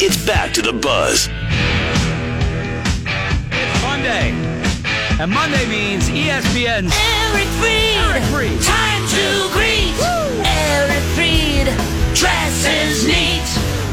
[0.00, 1.28] It's back to the buzz.
[3.50, 4.30] It's Monday.
[5.20, 7.98] And Monday means ESPN's Eric Freed.
[8.06, 8.62] Eric Freed.
[8.62, 9.98] Time to greet.
[10.46, 11.66] Eric Freed.
[12.14, 13.42] Dresses neat.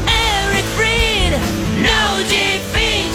[0.06, 1.34] Eric Freed.
[1.82, 3.10] No defeat.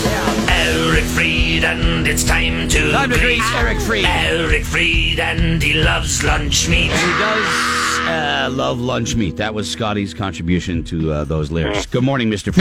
[0.51, 4.03] Eric Freed, and it's time to Time to greet Eric Freed.
[4.05, 6.91] Eric Freed, and he loves lunch meat.
[6.91, 9.37] He does uh, love lunch meat.
[9.37, 11.85] That was Scotty's contribution to uh, those lyrics.
[11.85, 12.51] Good morning, Mr.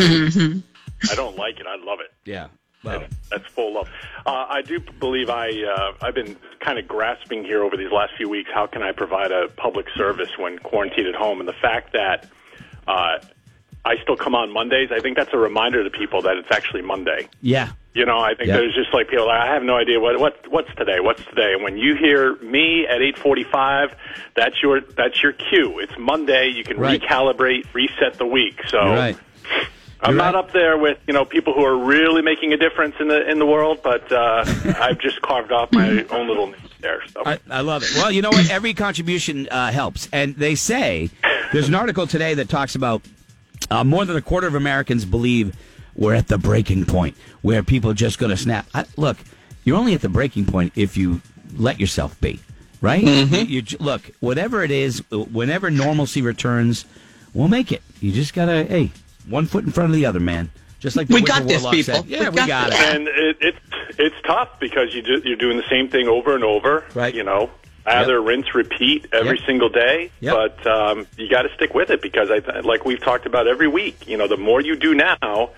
[1.11, 1.66] I don't like it.
[1.66, 2.13] I love it.
[2.25, 2.49] yeah.
[2.83, 3.91] Well, That's full love.
[4.25, 8.15] Uh, I do believe I uh, I've been kind of grasping here over these last
[8.16, 8.49] few weeks.
[8.55, 11.41] How can I provide a public service when quarantined at home?
[11.41, 12.27] And the fact that
[12.88, 13.19] uh,
[13.85, 16.80] I still come on Mondays, I think that's a reminder to people that it's actually
[16.83, 17.29] Monday.
[17.43, 17.73] yeah.
[17.93, 18.59] You know, I think Yeah.
[18.59, 19.27] there's just like people.
[19.27, 21.01] Like, I have no idea what what what's today.
[21.01, 21.55] What's today?
[21.55, 23.91] And when you hear me at 8:45,
[24.37, 25.80] that's your that's your cue.
[25.80, 26.49] It's Monday.
[26.55, 27.01] You can Right.
[27.02, 28.61] recalibrate, reset the week.
[28.68, 29.16] So right.
[30.02, 32.95] I'm You're not up there with you know people who are really making a difference
[33.01, 34.45] in the in the world, but uh,
[34.80, 37.02] I've just carved off my own little niche there.
[37.13, 37.91] So I, I love it.
[37.96, 38.49] Well, you know what?
[38.51, 40.09] Every contribution uh, helps.
[40.13, 41.11] And they say
[41.52, 43.02] there's an article today that talks about
[43.68, 45.55] uh, more than a quarter of Americans believe
[45.95, 48.66] we're at the breaking point where people are just going to snap.
[48.74, 49.16] I, look,
[49.65, 51.21] you're only at the breaking point if you
[51.57, 52.41] let yourself be,
[52.80, 53.05] right?
[53.05, 53.35] Mm-hmm.
[53.35, 56.85] You, you look, whatever it is, whenever normalcy returns,
[57.35, 57.83] we'll make it.
[58.01, 58.91] You just got to, hey,
[59.29, 60.51] one foot in front of the other, man.
[60.79, 61.95] Just like the We got this, Warlock people.
[61.95, 62.07] said.
[62.07, 62.80] Yeah, We we got got, this.
[62.80, 62.95] it.
[62.96, 63.59] and it, it's
[63.99, 66.87] it's tough because you do, you're doing the same thing over and over.
[66.94, 67.15] Right.
[67.15, 67.50] You know,
[67.84, 69.47] either rinse, repeat every Yep.
[69.47, 70.11] single day.
[70.21, 70.34] Yep.
[70.34, 73.69] But um, you got to stick with it because I like we've talked about every
[73.69, 74.09] week.
[74.09, 75.50] You know, the more you do now.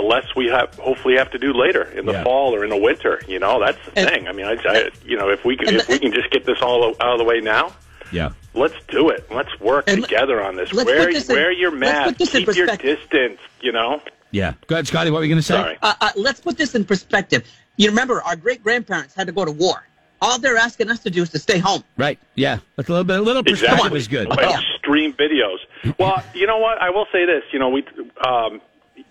[0.00, 2.22] The less we have, hopefully, have to do later in the Yeah.
[2.22, 3.20] fall or in the winter.
[3.26, 4.28] You know, that's the And- thing.
[4.28, 6.46] I mean, I, I, you know, if we can, if the- we can just get
[6.46, 7.72] this all out of the way now,
[8.12, 8.30] Yeah.
[8.54, 9.26] Let's do it.
[9.30, 10.72] Let's work And together on this.
[10.72, 12.16] let's Wear, put this in- wear your mask.
[12.18, 13.38] Keep your distance.
[13.60, 14.00] You know.
[14.30, 14.54] Yeah.
[14.68, 15.10] Go ahead, Scotty.
[15.10, 15.54] What were you going to say?
[15.54, 15.76] Sorry.
[15.82, 17.42] Uh, uh, let's put this in perspective.
[17.76, 19.84] You remember, our great grandparents had to go to war.
[20.22, 21.82] All they're asking us to do is to stay home.
[21.96, 22.18] Right.
[22.34, 22.58] Yeah.
[22.76, 23.98] Like a little bit, a little perspective Exactly.
[23.98, 24.28] is good.
[24.28, 24.60] Like Yeah.
[24.78, 25.58] Stream videos.
[25.98, 26.80] Well, you know what?
[26.80, 27.42] I will say this.
[27.52, 27.84] You know, we,
[28.26, 28.60] um,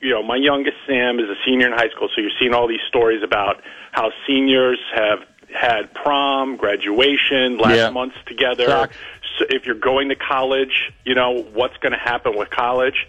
[0.02, 2.68] you know, my youngest Sam is a senior in high school, so you're seeing all
[2.68, 5.20] these stories about how seniors have
[5.54, 7.90] had prom, graduation, last Yeah.
[7.90, 8.90] months together.
[9.38, 13.08] So if you're going to college, you know what's going to happen with college.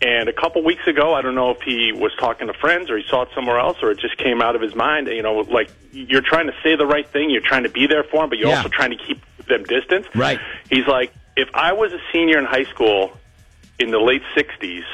[0.00, 2.96] And a couple weeks ago, I don't know if he was talking to friends or
[2.98, 5.06] he saw it somewhere else or it just came out of his mind.
[5.06, 8.02] You know, like you're trying to say the right thing, you're trying to be there
[8.04, 8.56] for him, but you're Yeah.
[8.56, 10.06] also trying to keep them distance.
[10.14, 10.40] Right.
[10.70, 13.16] He's like, if I was a senior in high school
[13.78, 14.84] in the late '60s,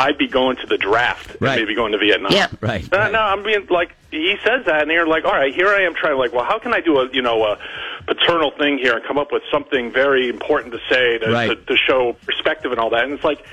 [0.00, 1.52] I'd be going to the draft Right.
[1.58, 2.32] and maybe going to Vietnam.
[2.32, 2.48] Yeah.
[2.60, 2.90] Right.
[2.90, 3.12] No, right.
[3.12, 5.94] no, I'm being like he says that, and you're like, all right, here I am
[5.94, 7.58] trying, like, well, how can I do a you know a
[8.06, 11.46] paternal thing here and come up with something very important to say to, Right.
[11.48, 13.44] to, to show perspective and all that, and it's like.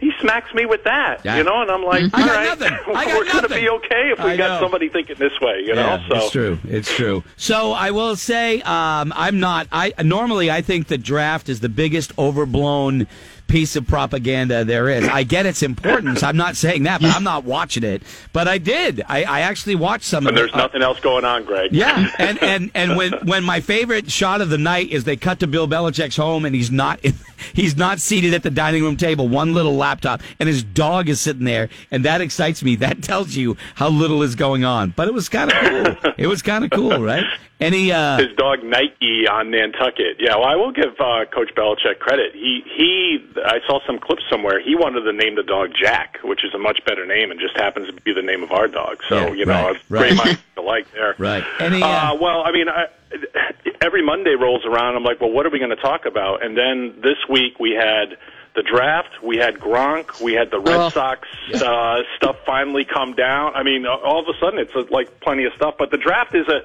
[0.00, 1.38] He smacks me with that, Yeah.
[1.38, 2.78] you know, and I'm like, I all got nothing.
[2.94, 5.74] I got we're going to be okay if we got somebody thinking this way, you
[5.74, 5.80] know.
[5.98, 6.58] Yeah, so it's true.
[6.68, 7.24] It's true.
[7.36, 9.66] So I will say, um, I'm not.
[9.72, 13.08] I normally I think the draft is the biggest overblown
[13.48, 15.08] piece of propaganda there is.
[15.08, 16.22] I get its importance.
[16.22, 18.02] I'm not saying that, but I'm not watching it.
[18.32, 19.02] But I did.
[19.08, 20.54] I, I actually watched some and of there's it.
[20.54, 21.72] Uh, nothing else going on, Greg.
[21.72, 25.40] Yeah, and and and when when my favorite shot of the night is they cut
[25.40, 27.00] to Bill Belichick's home and he's not
[27.54, 31.20] he's not seated at the dining room table, one little laptop, and his dog is
[31.20, 32.76] sitting there, and that excites me.
[32.76, 34.90] That tells you how little is going on.
[34.94, 36.12] But it was kind of cool.
[36.18, 37.24] It was kind of cool, right?
[37.60, 40.16] Any uh, his dog Nike on Nantucket.
[40.20, 42.32] Yeah, well, I will give uh, Coach Belichick credit.
[42.34, 44.60] He he, I saw some clips somewhere.
[44.60, 47.56] He wanted to name the dog Jack, which is a much better name, and just
[47.56, 48.98] happens to be the name of our dog.
[49.08, 50.00] So Yeah, you know, right, right.
[50.00, 51.14] great minds alike there.
[51.18, 51.44] right?
[51.60, 52.86] Any Uh, uh, well, I mean, I,
[53.80, 54.96] every Monday rolls around.
[54.96, 56.44] I'm like, well, what are we going to talk about?
[56.44, 58.16] And then this week we had
[58.54, 60.88] the draft, we had Gronk, we had the Red Oh.
[60.88, 63.54] Sox uh, stuff finally come down.
[63.54, 65.74] I mean, all of a sudden it's uh, like plenty of stuff.
[65.78, 66.62] But the draft is a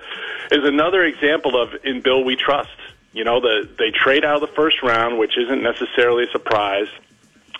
[0.52, 2.70] is another example of in Bill we trust.
[3.14, 6.88] You know, the they trade out of the first round, which isn't necessarily a surprise,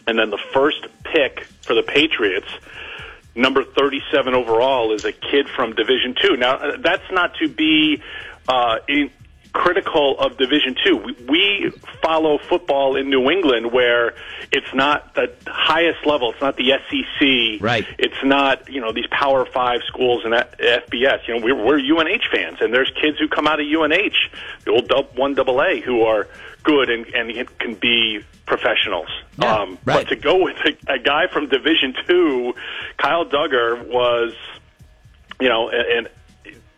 [0.08, 2.50] and then the first pick for the Patriots
[3.36, 6.38] number 37 overall is a kid from Division Two.
[6.38, 8.02] Now, uh, that's not to be
[8.48, 9.10] uh, in,
[9.54, 10.98] critical of Division Two.
[10.98, 11.72] We, we
[12.02, 14.16] follow football in New England where
[14.52, 16.32] it's not the highest level.
[16.32, 17.62] It's not the SEC.
[17.62, 17.86] Right.
[17.98, 21.28] It's not you know these Power Five schools and FBS.
[21.28, 24.16] You know we're, we're UNH fans, and there's kids who come out of UNH,
[24.66, 26.28] the old dub, one double A, who are
[26.64, 29.08] good and, and can be professionals.
[29.38, 30.06] Yeah, um, right.
[30.06, 32.54] But to go with a, a guy from Division Two,
[32.98, 34.34] Kyle Dugger was,
[35.40, 36.10] you know, and.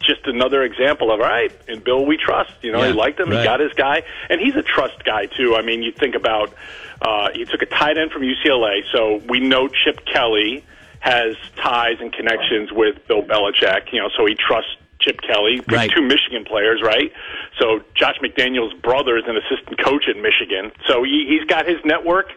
[0.08, 2.52] Just another example of all right, in Bill we trust.
[2.62, 3.30] You know, Yeah, he liked him.
[3.30, 3.40] right.
[3.40, 5.56] He got his guy, and he's a trust guy too.
[5.56, 6.54] I mean, you think about
[7.02, 10.64] Uh, he took a tight end from UCLA, so we know Chip Kelly
[11.02, 13.92] has ties and connections with Bill Belichick.
[13.92, 14.72] You know, so he trusts
[15.02, 15.62] Chip Kelly.
[15.68, 15.92] Right.
[15.92, 17.12] two Michigan players, right?
[17.60, 21.78] So Josh McDaniels' brother is an assistant coach at Michigan, so he, he's got his
[21.84, 22.32] network.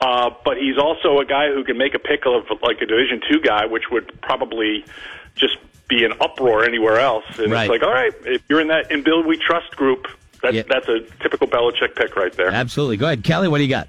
[0.00, 3.20] Uh, but he's also a guy who can make a pick of like a Division
[3.28, 4.84] two guy, which would probably
[5.34, 5.56] just
[5.88, 7.24] be an uproar anywhere else.
[7.38, 7.64] And Right.
[7.64, 10.06] it's like, all right, if you're in that in Bill We Trust group,
[10.42, 10.62] that's Yeah.
[10.68, 12.48] that's a typical Belichick pick right there.
[12.50, 12.96] Absolutely.
[12.98, 13.48] Go ahead, Kelly.
[13.48, 13.88] What do you got?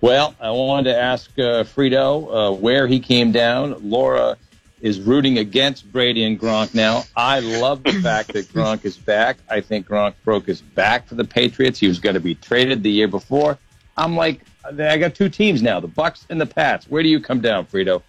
[0.00, 3.76] Well, I wanted to ask uh, Frito uh, where he came down.
[3.88, 4.36] Laura
[4.80, 7.04] is rooting against Brady and Gronk now.
[7.14, 9.36] I love the fact that Gronk is back.
[9.48, 11.78] I think Gronk broke his back for the Patriots.
[11.78, 13.58] He was going to be traded the year before.
[13.96, 16.86] I'm like, I got two teams now, the Bucs and the Pats.
[16.88, 18.02] Where do you come down, Frito?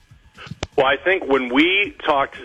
[0.75, 2.37] Well, I think when we talked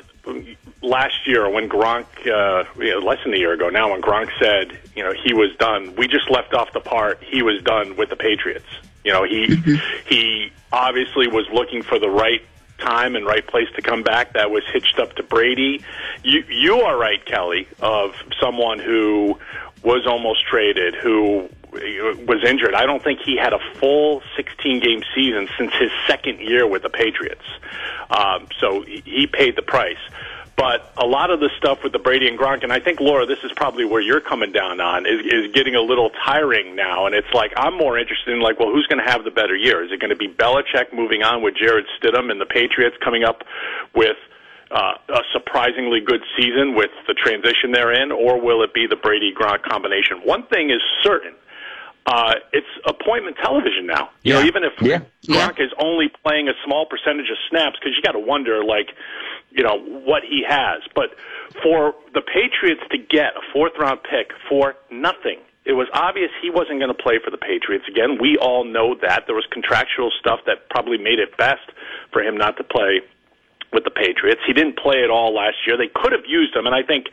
[0.82, 4.30] last year, when Gronk, uh, you know, less than a year ago now, when Gronk
[4.40, 7.96] said, you know, he was done, we just left off the part he was done
[7.96, 8.66] with the Patriots.
[9.04, 9.56] You know, he
[10.08, 12.42] he obviously was looking for the right
[12.78, 14.34] time and right place to come back.
[14.34, 15.84] That was hitched up to Brady.
[16.22, 19.38] You you are right, Kelly, of someone who
[19.82, 22.74] was almost traded, who was injured.
[22.74, 26.82] I don't think he had a full 16 game season since his second year with
[26.82, 27.44] the Patriots.
[28.10, 29.98] Um, so he paid the price.
[30.58, 33.26] But a lot of the stuff with the Brady and Gronk, and I think Laura,
[33.26, 37.06] this is probably where you're coming down on, is, is getting a little tiring now.
[37.06, 39.54] And it's like I'm more interested in like, well, who's going to have the better
[39.54, 39.84] year?
[39.84, 43.22] Is it going to be Belichick moving on with Jarrett Stidham and the Patriots coming
[43.22, 43.44] up
[43.94, 44.16] with
[44.72, 48.96] uh, a surprisingly good season with the transition they're in, or will it be the
[48.96, 50.18] Brady Gronk combination?
[50.24, 51.34] One thing is certain.
[52.06, 54.08] Uh, it's appointment television now.
[54.22, 55.00] You know, even if Yeah.
[55.28, 58.94] Gronk is only playing a small percentage of snaps, because you got to wonder, like,
[59.50, 60.80] you know, what he has.
[60.94, 61.14] But
[61.62, 66.48] for the Patriots to get a fourth round pick for nothing, it was obvious he
[66.48, 68.16] wasn't going to play for the Patriots again.
[68.18, 69.26] We all know that.
[69.26, 71.68] There was contractual stuff that probably made it best
[72.10, 73.02] for him not to play
[73.70, 74.40] with the Patriots.
[74.46, 75.76] He didn't play at all last year.
[75.76, 77.08] They could have used him, and I think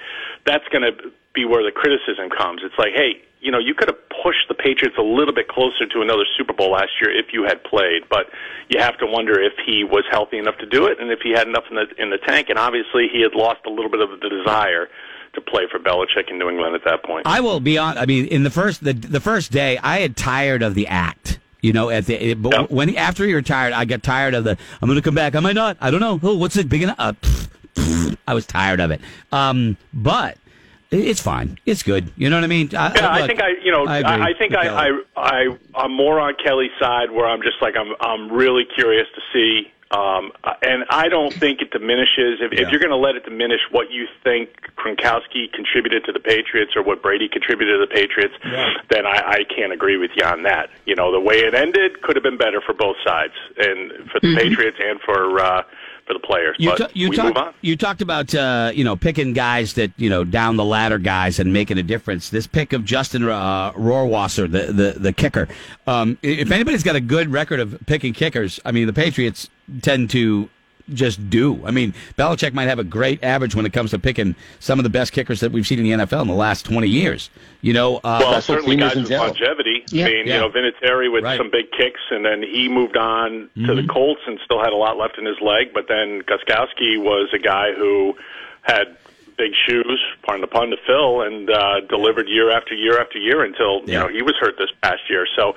[0.46, 2.62] that's going to be where the criticism comes.
[2.64, 5.86] It's like, hey, you know, you could have pushed the Patriots a little bit closer
[5.86, 8.26] to another Super Bowl last year if you had played, but
[8.70, 11.32] you have to wonder if he was healthy enough to do it and if he
[11.32, 12.50] had enough in the in the tank.
[12.50, 14.88] And obviously, he had lost a little bit of the desire
[15.34, 17.28] to play for Belichick in New England at that point.
[17.28, 17.98] I will be on.
[17.98, 21.40] I mean, in the first the the first day, I had tired of the act.
[21.62, 22.70] You know, at the it, but Yep.
[22.72, 24.56] when after he retired, I got tired of the.
[24.82, 25.34] I'm going to come back.
[25.36, 25.78] Am I not.
[25.82, 26.20] I don't know.
[26.22, 26.96] Oh, what's it big enough?
[27.00, 27.14] Uh,
[28.28, 29.02] I was tired of it.
[29.32, 30.38] Um, but
[30.92, 31.58] it's fine.
[31.66, 32.12] It's good.
[32.16, 32.70] You know what I mean?
[32.76, 35.58] I, Yeah, I look, think I, you know, I I, I, think I, I, I,
[35.76, 39.72] I'm more on Kelly's side, where I'm just like, I'm, I'm really curious to see,
[39.92, 42.40] um, and I don't think it diminishes.
[42.42, 42.62] If, Yeah.
[42.66, 46.74] if you're going to let it diminish what you think Gronkowski contributed to the Patriots
[46.76, 48.34] or what Brady contributed to the Patriots,
[48.90, 50.70] then I, I can't agree with you on that.
[50.86, 54.20] You know, the way it ended could have been better for both sides, and for
[54.20, 55.64] the Patriots and for uh,
[56.06, 56.56] for the players.
[56.60, 57.34] You, ta- you, we move on.
[57.34, 61.00] talk, you talked about uh, you know picking guys that you know down the ladder
[61.00, 62.30] guys and making a difference.
[62.30, 65.48] This pick of Justin uh, Rohrwasser, the the, the kicker.
[65.88, 69.50] Um, if anybody's got a good record of picking kickers, I mean the Patriots
[69.82, 70.50] tend to
[70.94, 71.66] just do.
[71.66, 74.84] I mean Belichick might have a great average when it comes to picking some of
[74.84, 77.30] the best kickers that we've seen in the NFL in the last twenty years.
[77.62, 79.28] You know, uh, Well, certainly guys with general.
[79.30, 79.84] longevity.
[79.90, 80.06] Yeah.
[80.06, 80.34] I mean, Yeah.
[80.36, 81.34] you know, Vinatieri with Right.
[81.40, 81.44] Mm-hmm.
[81.46, 84.76] some big kicks, and then he moved on to the Colts and still had a
[84.76, 85.74] lot left in his leg.
[85.74, 88.16] But then Gostkowski was a guy who
[88.62, 88.96] had
[89.38, 93.44] big shoes, pardon the pun, to fill, and uh, delivered year after year after year
[93.44, 95.28] until you know he was hurt this past year.
[95.36, 95.50] So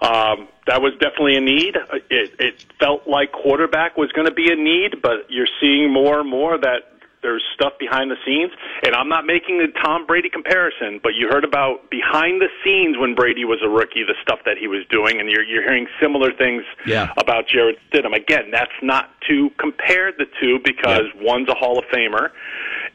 [0.00, 1.76] um, that was definitely a need.
[2.10, 6.20] It, it felt like quarterback was going to be a need, but you're seeing more
[6.20, 8.52] and more that there's stuff behind the scenes,
[8.84, 12.96] and I'm not making a Tom Brady comparison, but you heard about behind the scenes
[12.96, 15.88] when Brady was a rookie, the stuff that he was doing, and you're you're hearing
[16.00, 17.12] similar things Yeah.
[17.16, 18.14] about Jarrett Stidham.
[18.14, 22.30] Again, that's not to compare the two because one's a Hall of Famer,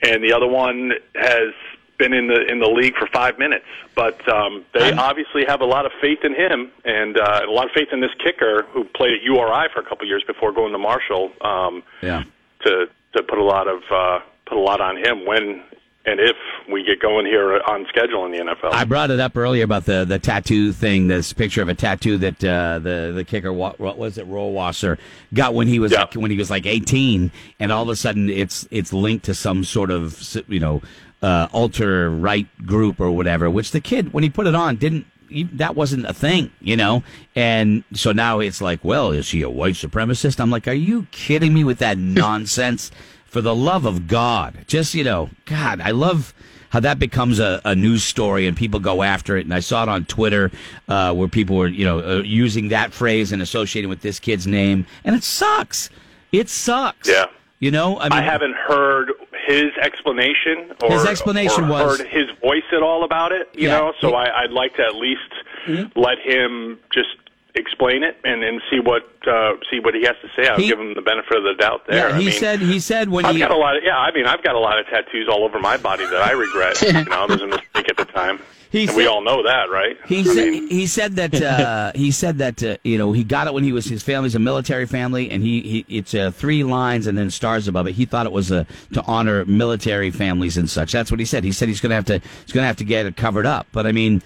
[0.01, 1.53] and the other one has
[1.99, 3.65] been in the in the league for five minutes.
[3.95, 7.51] But um, they I'm- obviously have a lot of faith in him, and uh, a
[7.51, 10.23] lot of faith in this kicker who played at URI for a couple of years
[10.25, 11.31] before going to Marshall.
[11.41, 12.23] Um, yeah.
[12.65, 15.63] to to put a lot of uh, put a lot on him when
[16.05, 16.35] and if
[16.69, 18.71] we get going here on schedule in the NFL.
[18.73, 21.07] I brought it up earlier about the, the tattoo thing.
[21.07, 24.97] This picture of a tattoo that uh, the the kicker, what, was it, Rohrwasser,
[25.33, 26.01] got when he was Yeah.
[26.01, 29.33] like, when he was like eighteen, and all of a sudden it's it's linked to
[29.33, 30.81] some sort of you know
[31.21, 33.49] uh, ultra right group or whatever.
[33.49, 35.05] Which the kid, when he put it on, didn't.
[35.53, 37.01] That wasn't a thing, you know,
[37.35, 40.39] and so now it's like, well, is he a white supremacist?
[40.39, 42.91] I'm like, are you kidding me with that nonsense?
[43.33, 46.35] For the love of God, just you know, God, I love
[46.69, 49.45] how that becomes a, a news story and people go after it.
[49.45, 50.51] And I saw it on Twitter
[50.87, 54.45] uh, where people were, you know, uh, using that phrase and associating with this kid's
[54.45, 55.89] name, and it sucks.
[56.31, 57.09] It sucks.
[57.09, 57.25] Yeah.
[57.59, 59.11] You know, I mean, I haven't heard
[59.47, 63.49] his explanation or, His explanation or was- heard his voice at all about it.
[63.55, 63.79] You Yeah.
[63.79, 65.21] know, so He- I, I'd like to at least
[65.65, 65.97] Mm-hmm.
[65.99, 67.07] let him just
[67.55, 70.47] explain it and then see what uh, see what he has to say.
[70.47, 72.09] I'll He- give him the benefit of the doubt there.
[72.09, 73.97] yeah, I he mean, said he said when I've he got a lot of yeah.
[73.97, 76.81] I mean, I've got a lot of tattoos all over my body that I regret.
[76.81, 78.39] you know, it was a mistake at the time.
[78.71, 79.97] He and we all know that, right?
[80.07, 83.45] He said mean, he said that uh, he said that uh, you know he got
[83.45, 86.63] it when he was his family's a military family and he, he it's uh, three
[86.63, 87.91] lines and then stars above it.
[87.91, 90.91] He thought it was uh, to honor military families and such.
[90.91, 91.43] That's what he said.
[91.43, 92.13] He said he's going to have to
[92.45, 93.67] he's going to have to get it covered up.
[93.71, 94.23] But I mean,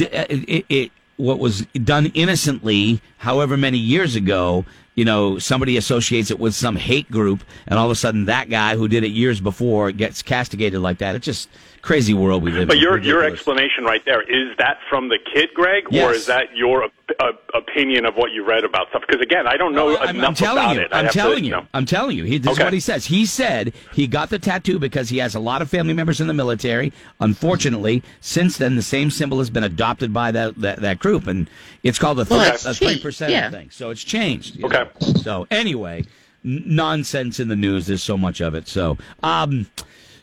[0.00, 4.64] uh, it, it, it what was done innocently, however many years ago.
[4.94, 8.48] You know, somebody associates it with some hate group, and all of a sudden, that
[8.48, 11.16] guy who did it years before gets castigated like that.
[11.16, 11.48] It just
[11.84, 12.82] crazy world we live But in.
[12.82, 13.32] your your Ridiculous.
[13.40, 16.84] explanation right there is that from the kid, Greg, or is that your
[17.20, 19.02] uh, opinion of what you read about stuff?
[19.06, 20.80] Because again, I don't know No, I'm, enough I'm telling about you.
[20.82, 20.92] it.
[20.92, 21.60] I'd I'm telling you.
[21.74, 22.24] I'm telling you.
[22.24, 23.04] He, this is what he says.
[23.06, 26.26] He said he got the tattoo because he has a lot of family members in
[26.26, 26.92] the military.
[27.20, 31.48] Unfortunately, since then, the same symbol has been adopted by that that, that group, and
[31.82, 33.50] it's called the Well, three that's three cheap, percent yeah.
[33.50, 33.68] thing.
[33.70, 34.64] So it's changed.
[34.64, 34.84] Okay.
[34.84, 35.12] know.
[35.22, 36.04] So anyway,
[36.42, 37.86] nonsense in the news.
[37.86, 38.68] There's so much of it.
[38.68, 38.96] So.
[39.22, 39.66] um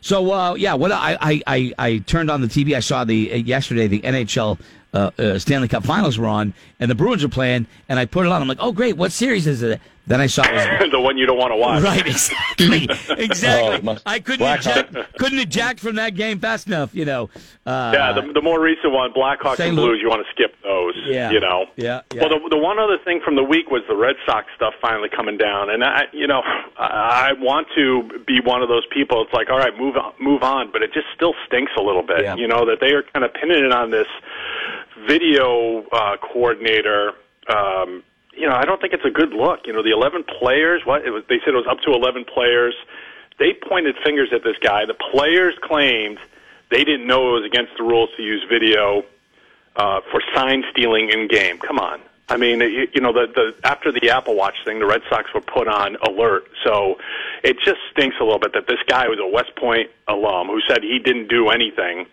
[0.02, 2.76] so uh, yeah, what I, I, I, I turned on the TV.
[2.76, 4.60] I saw the uh, yesterday the NHL
[4.92, 8.26] uh, uh, Stanley Cup Finals were on, and the Bruins were playing, and I put
[8.26, 8.42] it on.
[8.42, 9.80] I'm like, oh great, what series is it?
[10.06, 11.82] Then I saw was the one you don't want to watch.
[11.82, 13.78] Right, exactly, exactly.
[13.78, 17.30] Oh, must- I couldn't eject, couldn't eject from that game fast enough, you know.
[17.64, 20.94] Uh, Yeah, the, the more recent one, Blackhawks and Blues, you want to skip those.
[21.04, 21.30] Yeah.
[21.30, 21.66] You know.
[21.76, 22.20] Yeah, yeah.
[22.20, 25.08] Well, the, the one other thing from the week was the Red Sox stuff finally
[25.08, 26.42] coming down, and I, you know,
[26.76, 29.22] I, I want to be one of those people.
[29.22, 32.02] It's like, all right, move on, move on, but it just still stinks a little
[32.02, 32.22] bit.
[32.22, 32.34] Yeah.
[32.34, 34.08] You know that they are kind of pinning it on this
[35.06, 37.12] video uh, coordinator.
[37.48, 38.02] Um,
[38.34, 39.66] you know, I don't think it's a good look.
[39.66, 42.24] You know, the 11 players, what it was, they said it was up to 11
[42.24, 42.74] players.
[43.38, 44.84] They pointed fingers at this guy.
[44.86, 46.18] The players claimed
[46.70, 49.04] they didn't know it was against the rules to use video
[49.76, 51.58] uh, for sign stealing in game.
[51.58, 52.00] Come on.
[52.28, 55.32] I mean, you, you know, the, the after the Apple Watch thing, the Red Sox
[55.34, 56.44] were put on alert.
[56.64, 56.96] So
[57.42, 60.60] it just stinks a little bit that this guy was a West Point alum who
[60.68, 62.06] said he didn't do anything.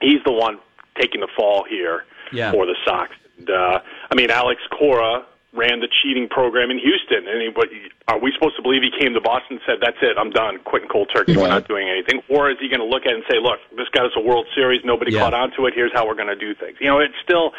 [0.00, 0.58] He's the one
[1.00, 2.52] taking the fall here Yeah.
[2.52, 3.12] for the Sox.
[3.38, 3.80] And, uh,
[4.10, 5.24] I mean, Alex Cora
[5.56, 7.68] ran the cheating program in Houston, and he, what,
[8.08, 10.58] are we supposed to believe he came to Boston and said, "That's it, I'm done,
[10.64, 13.24] quitting cold turkey, we're not doing anything," or is he going to look at it
[13.24, 15.20] and say, "Look, this got us a World Series, nobody Yeah.
[15.20, 15.74] caught on to it.
[15.74, 17.52] Here's how we're going to do things." You know, it's still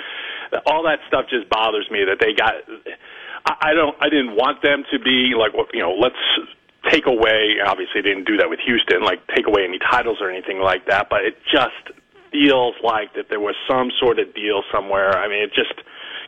[0.66, 2.54] all that stuff just bothers me that they got.
[3.46, 3.96] I, I don't.
[4.00, 6.16] I didn't want them to be like, you know, let's
[6.90, 7.58] take away.
[7.66, 10.86] Obviously, they didn't do that with Houston, like take away any titles or anything like
[10.88, 11.10] that.
[11.10, 11.98] But it just
[12.32, 15.18] feels like that there was some sort of deal somewhere.
[15.18, 15.74] I mean, it just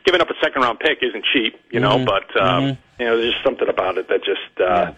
[0.09, 2.03] giving up a second round pick isn't cheap, you know.
[2.03, 4.59] But um, you know, there's just something about it that just.
[4.59, 4.93] Uh,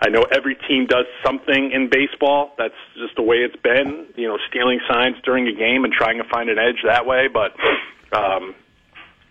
[0.00, 2.52] I know every team does something in baseball.
[2.58, 4.06] That's just the way it's been.
[4.16, 7.28] You know, stealing signs during a game and trying to find an edge that way.
[7.28, 7.52] But
[8.12, 8.54] um,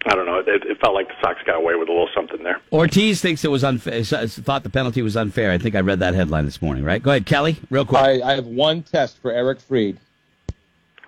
[0.05, 0.37] I don't know.
[0.37, 2.61] It, it felt like the Sox got away with a little something there.
[2.71, 4.03] Ortiz thinks it was unfair.
[4.03, 5.51] Thought the penalty was unfair.
[5.51, 6.83] I think I read that headline this morning.
[6.83, 7.01] Right?
[7.01, 8.01] Go ahead, Kelly, real quick.
[8.01, 9.97] I, I have one test for Eric Freed.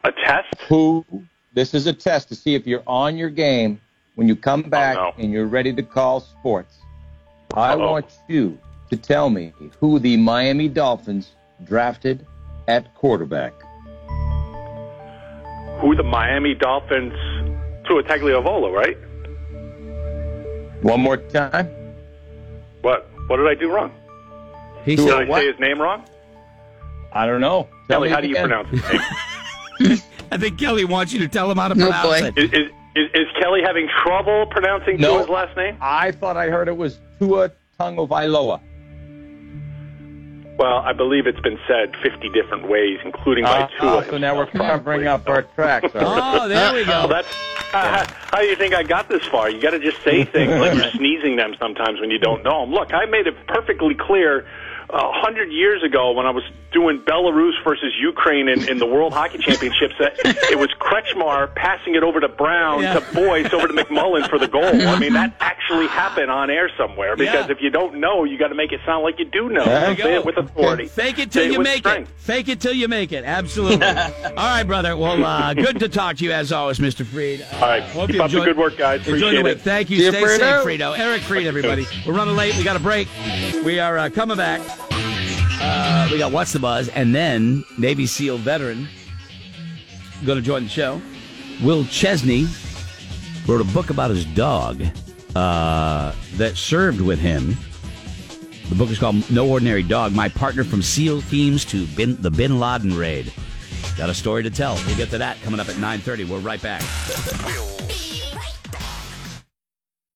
[0.04, 0.62] A test?
[0.68, 1.06] Who?
[1.54, 3.80] This is a test to see if you're on your game
[4.16, 5.14] when you come oh, back no.
[5.18, 6.78] and you're ready to call sports.
[7.54, 7.92] I Uh-oh.
[7.92, 8.58] want you
[8.90, 11.32] to tell me who the Miami Dolphins
[11.64, 12.26] drafted
[12.68, 13.54] at quarterback.
[15.82, 17.14] Who the Miami Dolphins?
[17.88, 18.98] Tua Tagliavolo, right?
[20.82, 21.70] One more time.
[22.82, 23.08] What?
[23.28, 23.92] What did I do wrong?
[24.84, 25.40] he Did said, I what?
[25.42, 26.06] say his name wrong?
[27.12, 27.68] I don't know.
[27.88, 28.50] Tell Kelly, me how do you again.
[28.50, 28.84] pronounce his
[29.80, 30.00] name?
[30.32, 32.28] I think Kelly wants you to tell him how to oh, pronounce boy.
[32.28, 32.38] it.
[32.38, 35.18] is, is, is, is Kelly having trouble pronouncing No.
[35.18, 35.78] Tua's last name?
[35.82, 38.62] I thought I heard it was Tua Tagovailoa.
[40.58, 43.98] Well, I believe it's been said 50 different ways, including by Uh, Tua.
[43.98, 45.94] uh, so now we're himself, covering up our tracks.
[45.94, 46.42] all right.
[46.44, 47.14] Oh, there we Well, go.
[47.14, 47.28] that's
[47.74, 49.50] uh, how do you think I got this far?
[49.50, 52.62] You got to just say things like you're sneezing them sometimes when you don't know
[52.62, 52.72] them.
[52.74, 54.46] Look, I made it perfectly clear
[54.90, 59.14] a hundred years ago when I was doing Belarus versus Ukraine in, in the World
[59.14, 60.14] Hockey Championships that
[60.52, 63.00] it was Kretschmar passing it over to Brown Yeah.
[63.00, 64.64] to Boyce over to McMullen for the goal.
[64.66, 67.52] I mean, that actually happened on air somewhere because Yeah.
[67.52, 69.64] if you don't know, you got to make it sound like you do know.
[69.66, 70.10] There you Say go.
[70.20, 70.86] it with authority.
[70.88, 72.10] Fake it Say till you with make strength.
[72.12, 72.20] it.
[72.20, 73.24] Fake it till you make it.
[73.24, 73.86] Absolutely.
[73.88, 74.98] All right, brother.
[74.98, 77.06] Well, uh, good to talk to you as always, Mr.
[77.06, 77.42] Freed.
[77.42, 77.84] Uh, All right.
[77.84, 79.00] hope Keep you up the good work, guys.
[79.08, 79.56] Enjoy the Appreciate week.
[79.58, 79.62] it.
[79.62, 79.98] Thank you.
[80.00, 80.66] See you, Stay safe, Fredo.
[80.94, 81.00] Frito.
[81.00, 81.86] Eric Freed, everybody.
[82.06, 82.56] We're running late.
[82.58, 83.08] We got a break.
[83.64, 84.62] We are uh, coming back.
[85.62, 88.88] Uh, we got What's the Buzz, and then Navy SEAL veteran
[90.26, 91.02] going to join the show.
[91.64, 92.48] Will Chesney
[93.48, 94.84] wrote a book about his dog
[95.36, 97.56] uh, that served with him.
[98.70, 102.32] The book is called No Ordinary Dog My Partner from SEAL Teams to bin, the
[102.32, 103.32] Bin Laden Raid.
[103.98, 104.76] Got a story to tell.
[104.88, 106.28] We'll get to that coming up at 9.30.
[106.28, 106.82] We're right back.